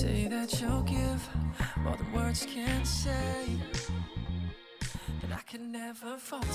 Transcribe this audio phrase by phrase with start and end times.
[0.00, 1.28] And say that you'll give
[1.82, 3.46] more than words can't say.
[5.22, 6.46] That I can never falter.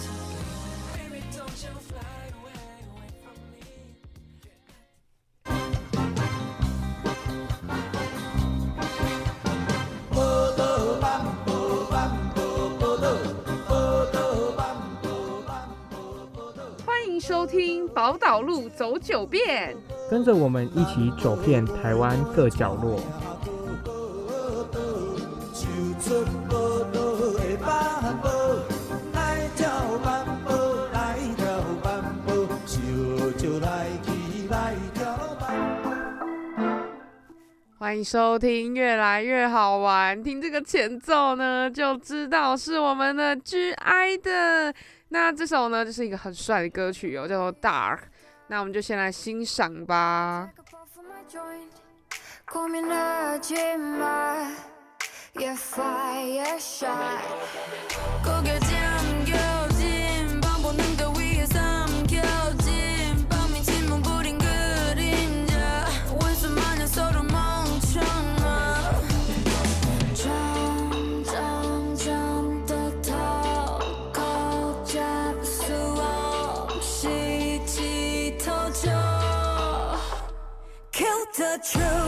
[0.94, 2.54] Baby, don't you fly away,
[2.94, 3.68] away from me.
[16.86, 19.76] 欢迎收听宝岛路走九遍。
[20.10, 23.02] 跟着我们一起走遍台湾各角落。
[37.80, 40.22] 欢迎收听，越来越好玩。
[40.22, 44.74] 听这个前奏呢，就知道是我们的 G.I 的。
[45.10, 47.98] 那这首呢，就是一个很帅的歌曲哦，叫做《Dark》。
[48.48, 50.50] 那我们就先来欣赏吧。
[55.40, 57.26] Yeah fire shot
[58.24, 65.88] 고개 잠겨진 방 보는 거 위에 삼켜진 밤이 침묵 부린 그림자.
[66.22, 69.02] 원수 마냥 서로 멍청아.
[70.14, 72.04] 점점점
[72.68, 73.82] 더턱
[74.86, 75.74] 잡을 수
[76.70, 78.92] 없이 짙어져.
[80.92, 82.03] Kill the truth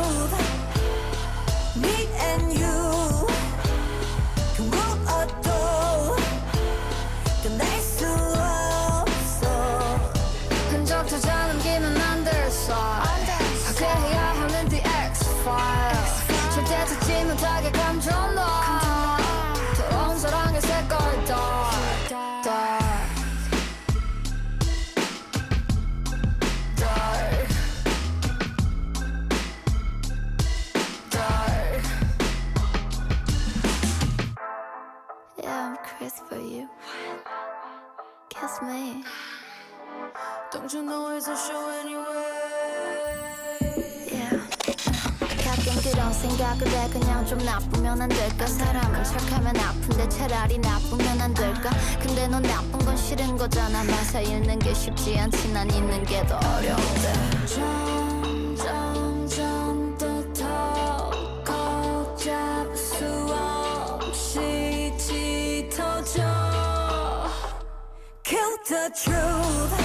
[47.96, 48.46] 나쁘면 안 될까?
[48.46, 51.70] 사람은 착하면 아픈데 차라리 나쁘면 안 될까?
[52.02, 53.84] 근데 넌 나쁜 건 싫은 거잖아.
[53.84, 55.52] 맞아 잃는 게 쉽지 않지.
[55.54, 57.36] 난 있는 게 더 어려운데.
[68.68, 69.85] the truth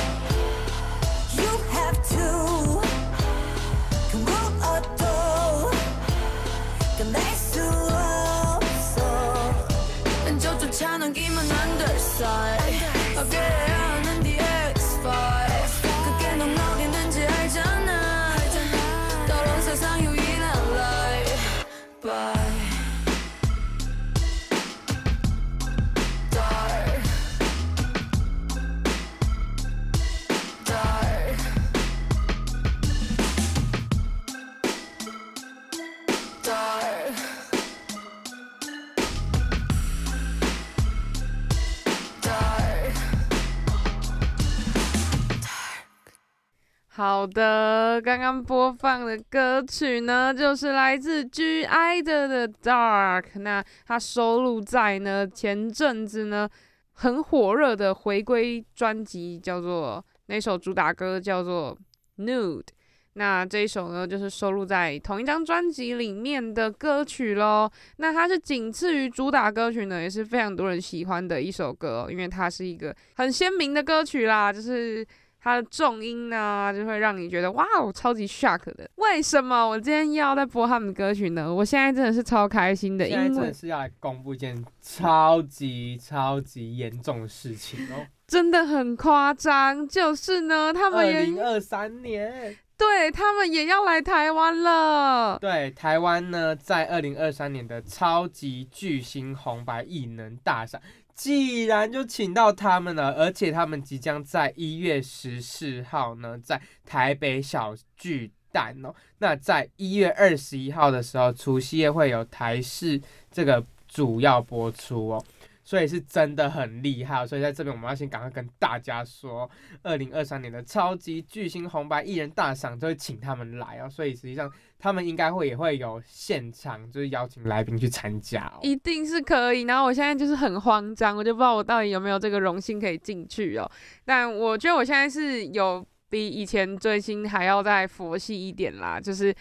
[47.31, 53.25] 的，刚刚播放的歌曲呢，就是来自 G.I 的的 Dark。
[53.37, 56.49] 那它收录在呢前阵子呢
[56.93, 61.79] 很火热的回归专辑，叫做那首主打歌叫做
[62.19, 62.67] Nude。
[63.15, 67.69] 那这一首呢，就是收录在同一张专辑里面的歌曲喽。
[67.97, 75.05] 那它是仅次于主打歌曲呢，也是非常多人喜欢的一首歌哦、因为它是一个很鲜明的歌曲啦，就是
[75.43, 78.89] 它的重音呢，就会让你觉得哇，我超级 shock 的。
[78.97, 81.53] 为什么我今天要在播他们的歌曲呢？
[81.53, 88.07] 我现在真的是超开心的，因为真的是要来公布一件超级超级严重的事情哦。
[88.29, 95.37] 真的很夸张，就是呢，他二们二零二三年，对他们也要来台湾了。
[95.41, 100.81] 对台湾呢，在二零二三年的超级巨星红白艺能大赏，
[101.21, 112.99] 既然就请到他们了，而且他们即将在一月十四号呢，在台北小巨蛋哦，那在一月二十一号的时候，除夕夜会有台视
[113.31, 115.23] 这个主要播出哦。
[115.63, 119.49] 所以是真的很厉害，所以在这边我们要先赶快跟大家说，
[119.83, 128.53] 二零二三年的超级巨星红白艺人大赏就会请他们来哦，所以实际上他们应该会也会有现场，就是邀请来宾去参加。
[128.63, 133.71] 一定是可以，然后我现在就是很慌张，我就不知道我到底有没有这个荣幸可以进去哦。
[134.05, 139.35] 但我觉得我现在是有比以前追星还要再佛系一点啦，就是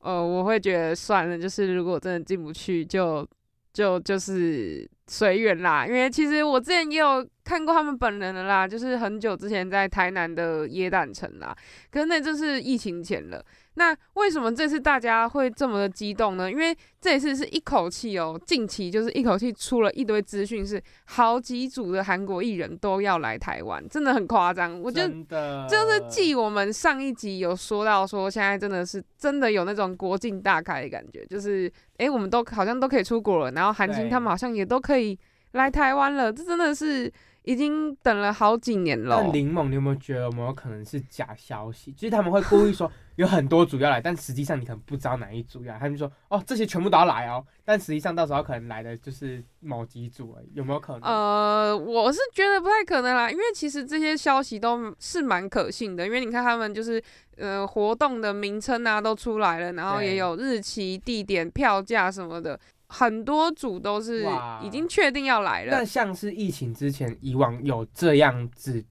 [0.00, 3.26] 呃，我会觉得算了，就是如果真的进不去就，
[3.72, 5.86] 就就是随缘啦。
[5.86, 11.56] 因为其实我之前也有看过他们本人的啦，就是很久之前在台南的耶诞城啦，
[11.90, 13.44] 可是那就是疫情前了。
[13.78, 16.50] 那为什么这次大家会这么的激动呢？
[16.50, 24.80] 因为这一次是一口气哦，近期就是一口气出了一堆资讯，是好几组的韩国艺人都要来台湾，真的很夸张。
[24.80, 35.18] 我觉得真的就是继我们上一集有说到说，现在真的是真的有那种国境大开的感觉，就是诶，我们都好像都可以出国了，然后韩星他们好像也都可以
[35.52, 37.12] 来台湾了，这真的是
[37.42, 39.32] 已经等了好几年了但。
[39.32, 41.92] 林猛，你有没有觉得有没有可能是假消息？
[41.92, 51.02] 就是他们会故意说有很多组要来，但实际上你可能不知道哪一组要来，他们就说哦这些全部都要来哦，但实际上到时候可能来的就是某几组而已，有没有可能？
[51.02, 57.02] 呃，我是觉得不太可能啦，因为其实这些消息都是蛮可信的，因为你看他们就是
[57.36, 62.58] 呃活动的名称啊都出来了，然后也有日期、地点、票价什么的，
[62.88, 64.26] 很多组都是
[64.62, 65.84] 已经确定要来了那。
[65.84, 68.84] 像是疫情之前，以往有这样子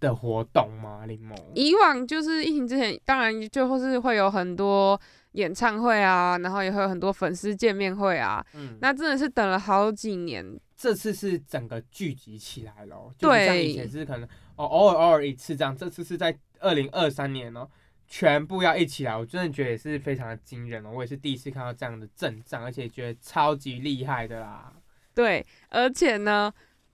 [0.00, 1.04] 的活动吗？
[1.06, 1.34] 林某？
[1.54, 5.00] 以往就是疫情之前，当然就是会有很多
[5.32, 10.58] 演唱会啊，然后也会有很多粉丝见面会啊，嗯，那真的是等了好几年。
[10.76, 14.26] 这次是整个聚集起来了哦，就不像以前是可能
[14.56, 17.68] 哦偶尔偶尔一次这样，这次是在二零二三年哦，
[18.08, 24.72] 全部要一起来，我真的觉得也是非常的惊人哦，我也是第一次看到这样的阵仗，而且觉得超级厉害的啦。
[25.14, 26.50] 对，而且呢，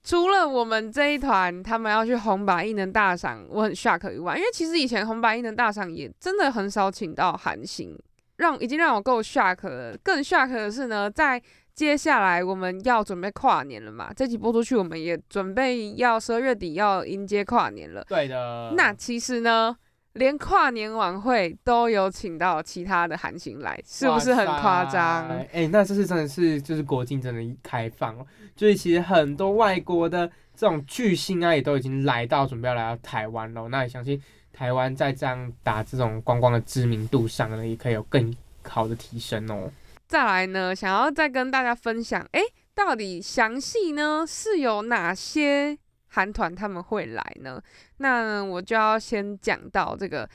[0.07, 7.99] 除了我们这一团他们要去红白艺能大赏，我很 shock 以外，因为其实以前红白艺能大赏也真的很少请到韩星，
[8.37, 9.99] 让已经让我够 shock 了。
[10.05, 11.43] 更 shock 的是呢，在
[11.75, 18.05] 接下来我们要准备跨年了嘛，这集播出去，我们也准备要十二月底要迎接跨年了。
[18.09, 19.77] 对的，那其实呢，
[20.17, 25.29] 连跨年晚会都有请到其他的韩星来，是不是很夸张？
[25.29, 30.27] 哎、欸那这是真的是就是国境真的开放哦，就是其实很多外国的
[30.57, 33.69] 这种巨星啊，也都已经来到准备要来到台湾了。
[33.69, 34.21] 那也相信
[34.53, 39.71] 台湾在这样打这种观光的知名度上呢，也可以有更好的提升哦。
[40.07, 42.41] 再来呢，想要再跟大家分享，诶，
[42.75, 45.77] 到底详细呢是有哪些
[46.17, 47.63] 韩团他们会来呢？
[47.99, 50.27] 那我就要先讲到这个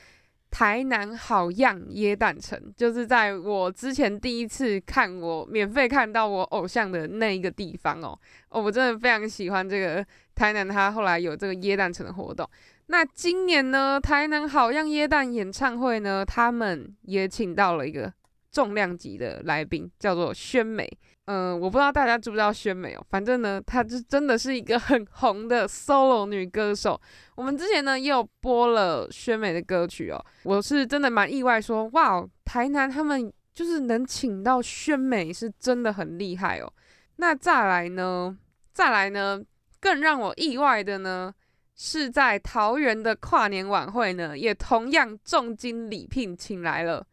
[0.48, 8.16] 台南好样耶诞城，就是在我之前第一次看我免费看到我偶像的那一个地方哦，
[8.50, 12.48] 哦，我真的非常喜欢这个台南，它后来有这个耶诞城的活动。
[12.86, 18.12] 那今年呢，台南好样耶诞演唱会呢，他们也请到了一个
[18.52, 20.88] 重量级的来宾，叫做宣美。
[21.26, 27.00] 嗯、我不知道大家知不知道宣美哦，反正呢，她就真的是一个很红的 solo 女歌手。
[27.36, 36.72] 我们之前呢也有播了宣美的歌曲哦，我是真的蛮意外说，哇，台南他们就是能请到宣美，是真的很厉害哦。
[37.16, 38.36] 那再来呢，
[38.72, 39.40] 再来呢，
[39.80, 41.32] 更让我意外的呢，
[41.76, 47.06] 是在桃园的跨年晚会呢，也同样重金礼聘请来了。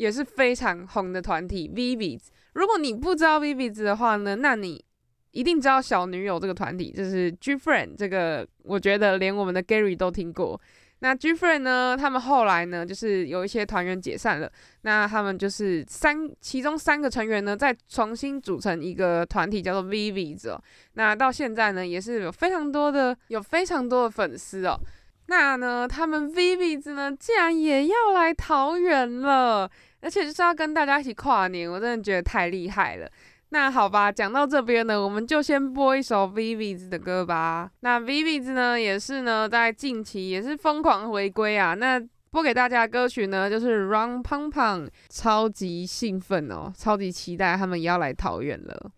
[0.00, 2.22] 也是非常红的团体 Vivi's。
[2.54, 4.82] 如果你不知道 Vivi's 的话呢，那你
[5.32, 10.58] 一定知道小女友这个团体，就是 G Friend 这个，我觉得连我们的 Gary 都听过。
[11.00, 14.50] 那 G Friend 呢，他们后来呢，就是有一些团员解散了，
[14.82, 20.58] 那他们就是三，其中三个成员呢，再重新组成一个团体，叫做 Vivi's 哦。
[20.94, 24.80] 那到现在呢，也是有非常多的，有非常多的粉丝哦。
[25.26, 29.70] 那呢，他们 Vivi's 呢，竟然也要来桃园了。
[30.00, 33.10] 而且就是要跟大家一起跨年，我真的觉得太厉害了。
[33.50, 37.70] 那好吧，讲到这边呢，我们就先播一首 Vivi's 的歌吧。
[37.80, 41.74] 那 Vivi's 呢，也是呢，在近期也是疯狂回归啊。
[41.74, 48.90] 那播给大家的歌曲呢，就是 Run 胖胖，超级兴奋哦，超级期待他们也要来桃园了。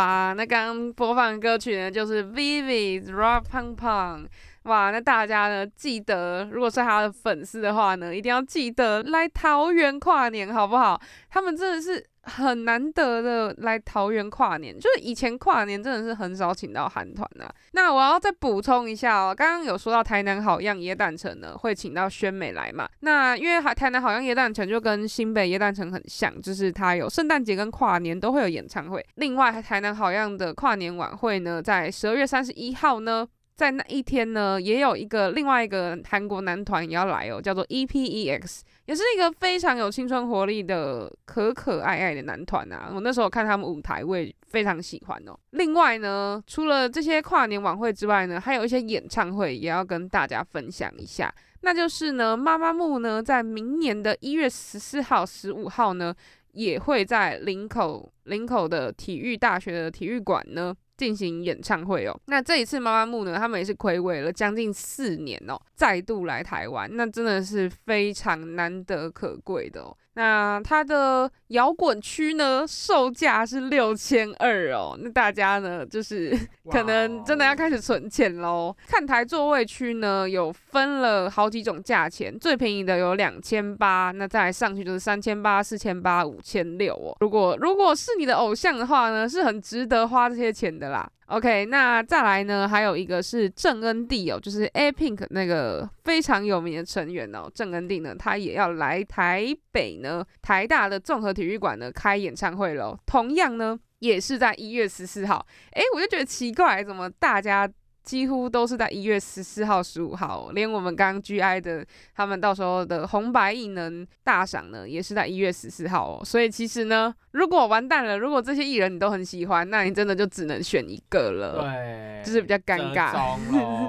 [0.00, 4.26] 啊，那刚播放歌曲呢，就是 Vivi's rapung Pong。
[4.64, 11.00] 哇，那大家呢记得，如果是他的粉丝的话呢，一定要记得来桃园跨年，好不好？
[11.30, 17.48] 他们真的是很难得的来桃园跨年，就是以前跨年真的是很少请到韩团呐。
[17.72, 22.86] 那我要再补充一下哦，刚刚有说到台南好样耶诞城呢会请到宣美来嘛？
[23.00, 29.04] 那因为台南好样耶诞城就跟新北耶诞城很像，就是它有圣诞节跟跨年都会有演唱会。
[29.14, 33.26] 另外，台南好样的跨年晚会呢，在十二月三十一号呢。
[33.60, 42.90] 在那一天呢，也有一个另外一个韩国男团也要来哦，叫做 E.P.E.X，也是一个非常有青春活力的可可爱爱的男团啊。
[42.94, 45.38] 我那时候看他们舞台，我也非常喜欢哦。
[45.50, 51.30] 另外呢，除了这些跨年晚会之外呢，还有一些演唱会也要跟大家分享一下。
[51.60, 56.14] 那就是呢，妈妈木呢在明年的一月十四号、十五号呢，
[56.52, 62.20] 也会在林口林口的体育大学的体育馆呢进行演唱会哦。
[62.26, 69.96] 那这一次妈妈木呢，他们也是暌违了将近四年哦，再度来台湾，那真的是非常难得可贵的哦。
[70.20, 74.94] 那它的摇滚区呢，售价是六千二哦。
[75.00, 76.38] 那大家呢，就是
[76.70, 78.76] 可能真的要开始存钱喽。
[78.86, 87.16] 看台座位区呢，有分了好几种价钱，最便宜的有两千八，那再来上去就是三千八、四千八、五千六哦。
[87.20, 91.10] 如果如果是你的偶像的话呢，是很值得花这些钱的啦。
[91.30, 100.09] OK，那再来呢，还有一个是郑恩地哦，就是 A Pink 那个非常有名的成员哦，郑恩地呢，他也要来台北呢，
[100.42, 102.98] 台大的综合体育馆呢开演唱会了。
[103.06, 105.46] 同样呢，也是在一月十四号。
[105.72, 107.70] 诶，我就觉得奇怪，怎么大家
[108.02, 116.24] 几乎都是在一月十四号、十五号，连我们刚刚 GI 的他们到时候的红白艺能大赏呢，也是在一月十四号哦。
[116.24, 121.60] 所以其实呢，如果完蛋了，如果这些艺人你都很喜欢，那你真的就只能选一个了。
[121.62, 123.38] 对，就是比较尴尬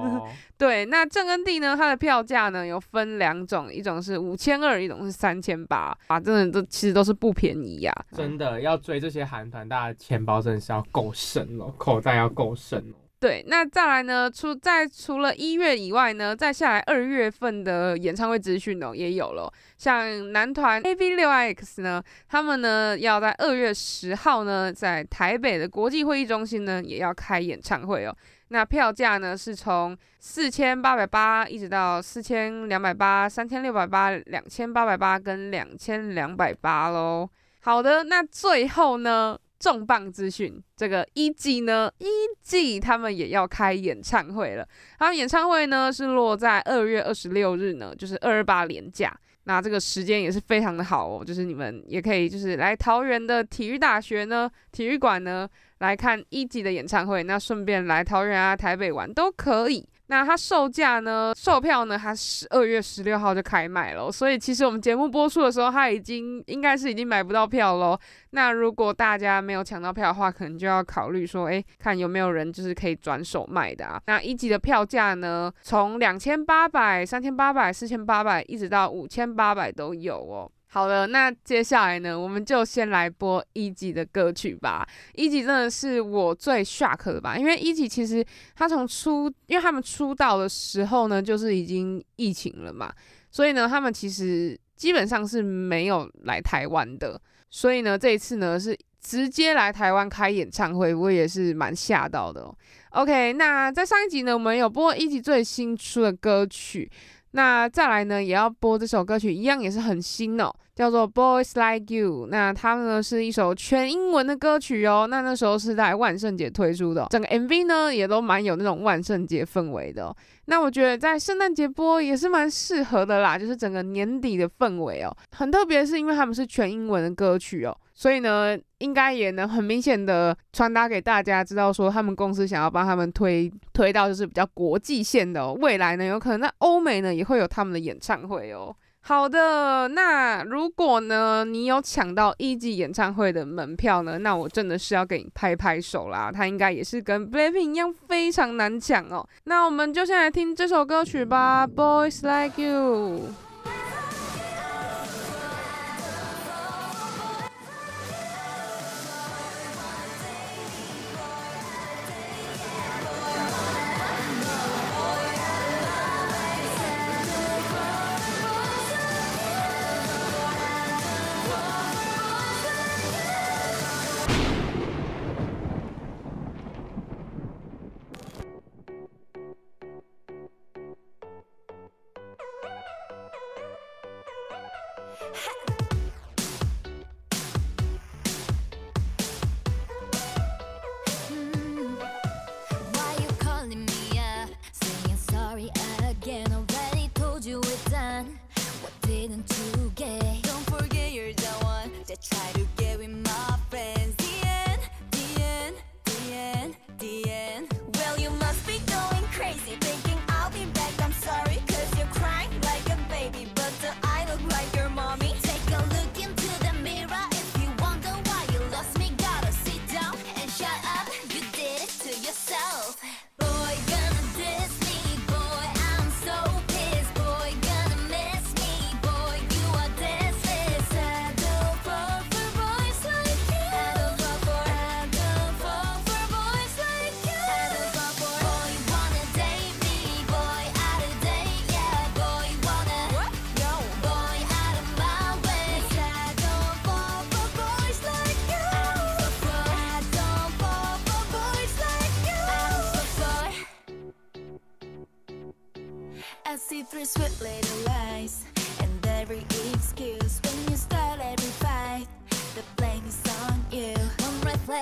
[0.58, 12.94] 对，那正恩地呢，它的票价呢有分两种，一种是五千二，一种是三千八啊，真的都其实都是不便宜呀、真的要追这些韩团，大家钱包真的是要够深哦，口袋要够深哦。
[13.21, 19.47] 对，那再来呢，除在除了一月以外呢，再下来二月份的演唱会资讯哦也有了，
[19.77, 28.17] 像男团 AV 六 X 呢，他们呢要在二月十号呢，在台北的国际会议中心呢也要开演唱会哦。
[28.47, 37.29] 那票价呢是从四千八百八一直到四千两百八、三千六百八、两千八百八跟两千两百八喽。
[37.59, 42.06] 好的，那最后呢，重磅资讯，这个一季呢，一
[42.41, 44.68] 季他们也要开演唱会了。
[44.98, 49.15] 他们演唱会呢是落在二月二十六日呢，就是二二八连假。
[49.44, 55.48] 那这个时间也是非常的好哦，就是你们也可以就是来桃园的体育大学呢，体育馆呢
[55.80, 59.88] 来看一季的演唱会，那顺便来桃园啊、台北玩都可以。
[60.12, 67.97] 那它售价呢，售票呢，它十二月十六号就开卖了，所以其实我们节目播出的时候，它已经应该是已经买不到票喽。
[68.32, 74.02] 那如果大家没有抢到票的话，可能就要考虑说，诶，看有没有人就是可以转手卖的啊。
[74.06, 80.52] 那一级的票价呢，从两千八百、三千八百、四千八百，一直到五千八百都有哦。
[80.73, 84.88] 好了，那接下来呢，我们就先来播一级的歌曲吧。
[85.15, 92.89] 一级真的是我最 shock 的吧，因为一级其实他从出，因为他们出道的时候呢，就是已经疫情了嘛，
[93.29, 97.21] 所以呢，他们其实基本上是没有来台湾的。
[97.49, 102.55] 所以呢，这一次呢是直接来台湾开演唱会，我也是蛮吓到的哦。
[102.91, 106.89] OK，那在上一集呢，我们有播一集最新出的歌曲，
[107.32, 112.26] 那再来呢，也要播这首歌曲，一样也是很新哦，叫做《Boys Like You》。
[112.32, 115.06] 那它呢是一首全英文的歌曲哦。
[115.08, 120.15] 那那时候是在万圣节推出的、整个 MV 呢也都蛮有那种万圣节氛围的、
[120.46, 138.76] 那我觉得在圣诞节播也是蛮适合的啦，就是整个年底的氛围哦，很特别，是因为他们是全英文的歌曲哦，所以呢，应该也能很明显的传达给大家知道，说他们公司想要帮他们推推到就是比较国际线的、哦，未来呢有可能在欧美呢也会有他们的演唱会哦。
[139.03, 149.27] 好的，那如果呢你有抢到一级演唱会的门票呢，那我真的是要给你拍拍手啦，它应该也是跟 Blackpink 一样非常难抢哦。
[149.45, 153.19] 那我们就先来听这首歌曲吧，《Boys Like You》。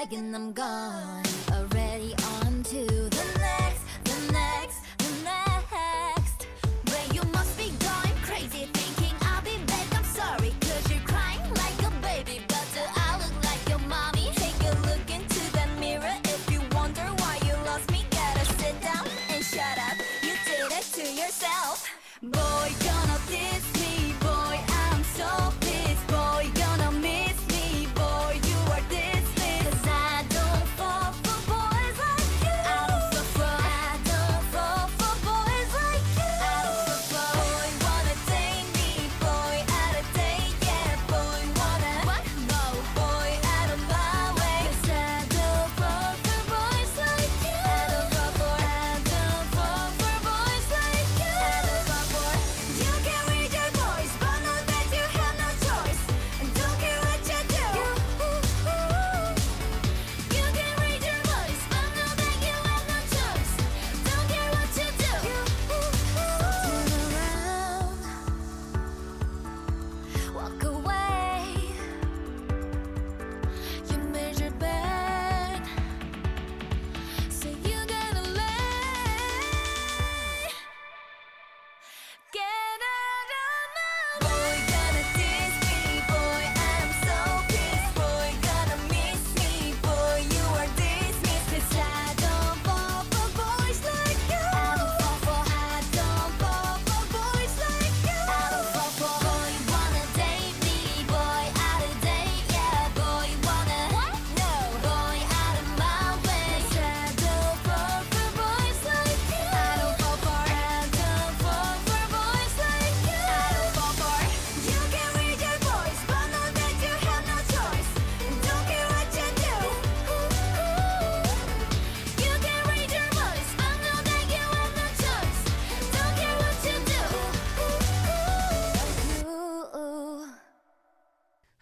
[0.01, 1.23] And I'm gone.
[1.51, 2.98] Already on to.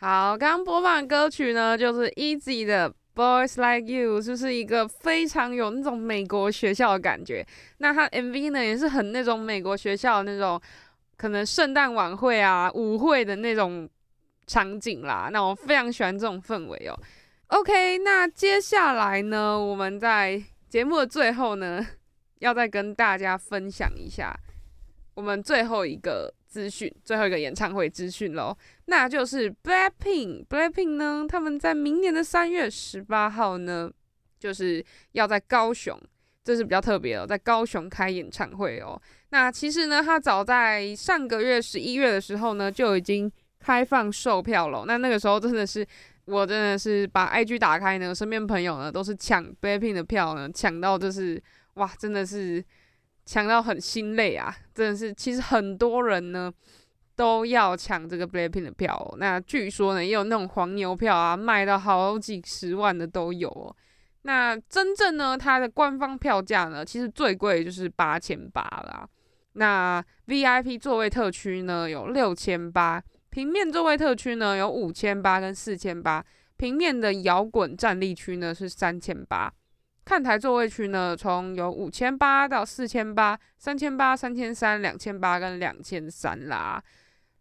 [0.09, 7.45] 好，刚刚播放的歌曲呢，就是 Easy 的《Boys Like You》，就是一个非常有那种美国学校的感觉。
[7.79, 10.61] 那它 MV 呢，也是很那种美国学校的那种，
[11.17, 13.89] 可能圣诞晚会啊、舞会的那种
[14.45, 15.27] 场景啦。
[15.29, 16.97] 那我非常喜欢这种氛围哦。
[17.47, 21.85] OK，那接下来呢，我们在节目的最后呢，
[22.39, 24.33] 要再跟大家分享一下
[25.15, 28.57] 我们最后一个资讯，最后一个演唱会资讯喽。
[28.85, 30.47] 那就是 Blackpink。
[30.47, 33.91] Blackpink 呢，他们在明年的三月十八号呢，
[34.39, 35.95] 就是要在高雄，
[36.43, 38.99] 这是比较特别哦，在高雄开演唱会哦。
[39.29, 44.83] 那其实呢，他早在上个月十一月的时候呢，就已经开放售票了。
[44.87, 45.85] 那那个时候真的是，
[46.25, 51.39] 我真的是把 IG 打开呢，身边朋友呢都是抢 Blackpink 的票呢，抢到就是
[51.75, 52.65] 哇，真的是
[53.27, 54.57] 抢到很心累啊！
[54.73, 56.51] 真的是，其实很多人呢。
[57.17, 63.75] 都要抢这个 Blackpink 的票、那据说呢，也有那种黄牛票啊，卖到好几十万的都有哦。
[64.21, 69.09] 那真正呢，它的官方票价呢，其实最贵就是八千八啦。
[69.53, 76.23] 那 VIP 座位特区呢有六千八，平面座位特区呢有五千八跟四千八，
[76.55, 79.51] 平面的摇滚站立区呢是三千八，
[80.07, 86.81] 看台座位区呢从有五千八到四千八、三千八、三千三、两千八跟两千三啦。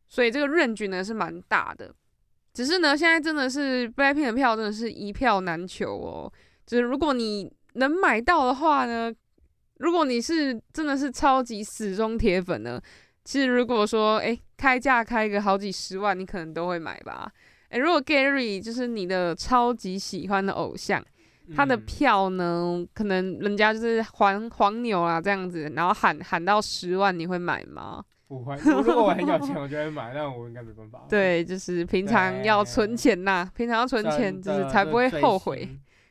[0.09, 1.94] 所以这个 range 呢是蛮大的，
[2.52, 6.33] 只是呢现在真的是 Blackpink 的票真的是一票难求哦。
[6.66, 9.14] 就是如果你能买到的话呢，
[9.76, 12.83] 如果你是真的是超级死忠铁粉呢，
[13.24, 17.31] 其实如果说诶开价开个好几十万，你可能都会买吧。
[17.68, 21.05] 诶，如果 Gary 就是你的超级喜欢的偶像，
[21.55, 28.03] 他的嗯票呢，可能人家就是黄黄牛啊这样子，然后喊喊到十万，你会买吗？
[28.29, 28.57] 不会。
[28.57, 31.07] 如果我很有钱，我就会买，但我应该没办法。
[31.09, 35.69] 对，就是平常要存钱呐，平常要存钱，就是才不会后悔。。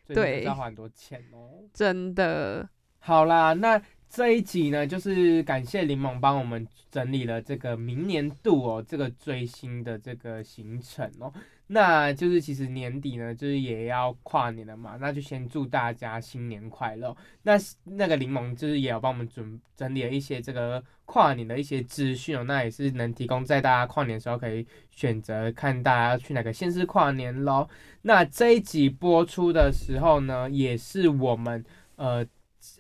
[0.08, 1.50] 对要花很多钱哦。
[1.74, 2.70] 真的，
[3.00, 11.34] 好啦，那这一集呢，就是感谢柠檬帮我们整理了这个明年度哦，这个追星的这个行程哦。
[11.68, 17.16] 那就是其实年底呢，就是也要跨年了嘛，那就先祝大家新年快乐。
[17.44, 27.68] 那那个柠檬就是也有帮我们准整理了一些这个跨年的一些资讯哦，那也是能提供在大家跨年的时候可以选择看大家去哪个县市跨年喽。
[28.04, 32.26] 那这一集播出的时候呢，也是我们呃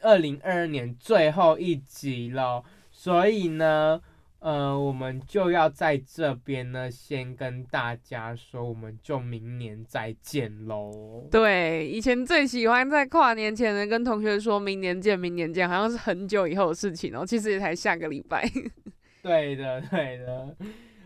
[0.03, 2.63] 二零二二年最后一集咯。
[2.91, 4.01] 所以呢，
[4.45, 11.27] 呃，我们就要在这边呢，先跟大家说，我们就明年再见喽。
[11.31, 18.47] 对，以前最喜欢在跨年前呢跟同学说明年见，明年见，好像是很久以后的事情哦，其实也才下个礼拜。
[19.23, 20.55] 对的，对的。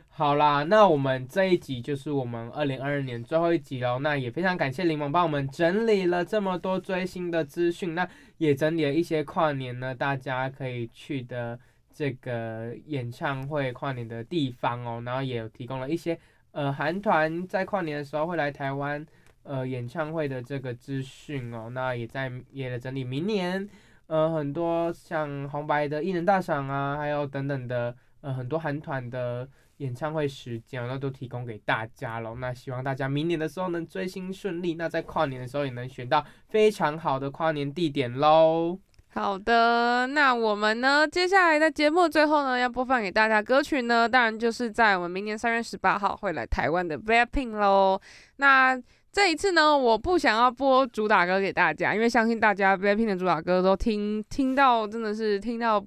[0.09, 3.99] 好啦，那我们这一集就是我们二零二二年最后一集喽。
[3.99, 8.05] 那也非常感谢柠檬帮我们整理了这么多追星的资讯，那
[8.37, 11.57] 也整理了一些跨年呢大家可以去的
[11.99, 16.17] 这个演唱会跨年的地方哦，然后也有提供了一些
[16.51, 19.05] 呃韩团在跨年的时候会来台湾
[19.43, 21.69] 呃演唱会的这个资讯哦。
[21.73, 23.67] 那也在也在整理明年
[24.07, 29.45] 呃很多像红白的艺人大赏啊，还有等等的呃很多韩团的。
[29.79, 32.35] 演唱会时间，那都提供给大家了。
[32.35, 38.77] 那希望大家明年的时候能追星顺利，那在跨年的时候也能选到非常好的跨年地点喽。
[39.11, 47.99] 好的，那我们呢，接下来的节目最后呢，要播放给大家歌曲呢，当然就是在我们明年三月十八号会来台湾的 Vaping 喽。
[48.37, 48.79] 那
[49.11, 55.83] 这一次呢，我不想要播主打歌给大家，因为相信大家 Vaping 的主打歌都听听到，真的是听到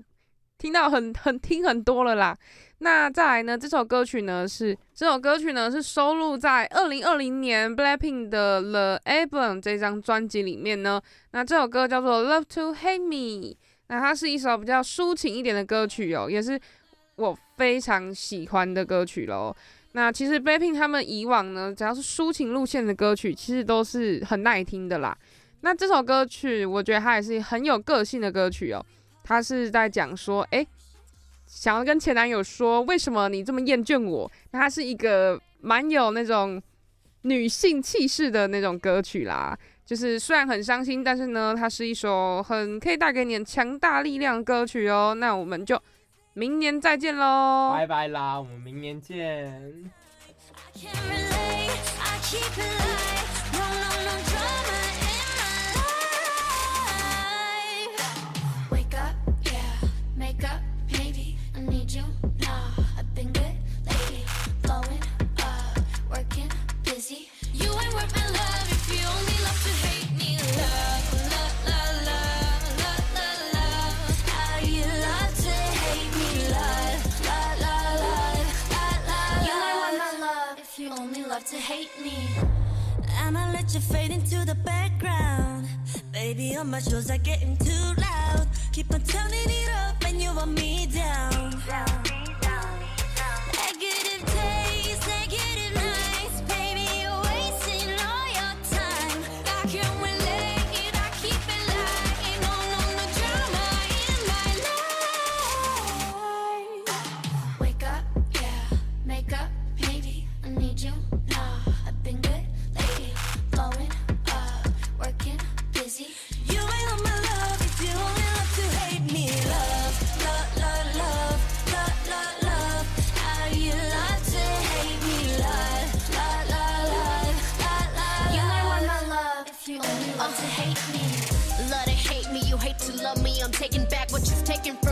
[0.62, 2.38] 听到很很听很多了啦。
[2.78, 3.58] 那再来呢？
[3.58, 11.02] 这首歌曲呢是这首歌曲呢是收录在二零二零年 Blackpink 的 The Album 这张专辑里面呢。
[11.32, 13.56] 那这首歌叫做 Love to Hate Me。
[13.88, 16.56] 那它是一首比较抒情一点的歌曲哦，也是
[17.16, 19.52] 我非常喜欢的歌曲喽。
[19.94, 25.18] 那其实 Blackpink 他们以往呢，只要是抒情路线的歌曲，其实都是很耐听的啦。
[25.62, 28.84] 那这首歌曲，我觉得它也是很有个性的歌曲哦。
[29.24, 30.66] 它是在讲说，诶。
[31.46, 34.30] 想要跟前男友说，为什么你这么厌倦我？
[34.52, 36.60] 那它是一个蛮有那种
[37.22, 39.56] 女性气势的那种歌曲啦。
[39.84, 45.14] 就是虽然很伤心，但是呢，它是一首很可以带给你强大力量的歌曲哦。
[45.14, 45.78] 那我们就
[46.32, 49.90] 明年再见喽，拜拜啦，我们明年见。
[50.74, 51.70] can't relate.
[52.00, 53.31] I keep
[81.02, 82.14] only love to hate me.
[83.18, 85.66] I'ma let you fade into the background.
[86.12, 88.46] Baby, all my shows are getting too loud.
[88.72, 91.42] Keep on turning it up and you want me down.
[91.66, 92.21] Negative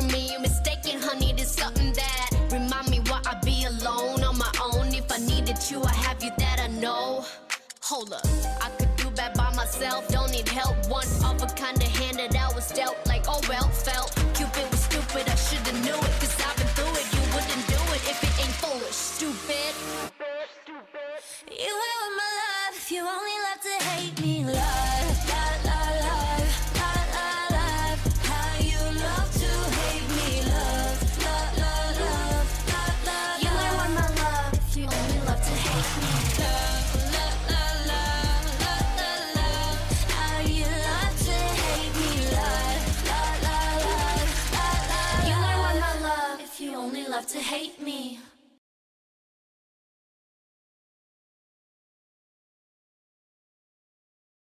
[0.00, 0.30] from me.
[0.30, 1.32] You're mistaken, honey.
[1.36, 4.94] There's something that remind me why I be alone on my own.
[4.94, 7.24] If I needed you, I have you that I know.
[7.82, 8.26] Hold up,
[8.62, 10.08] I could do bad by myself.
[10.08, 10.76] Don't need help.
[10.88, 11.89] One of a kind of